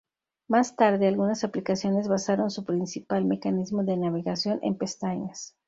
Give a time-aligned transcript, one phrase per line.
[0.47, 5.55] Más tarde, algunas aplicaciones basaron su principal mecanismo de navegación en pestañas.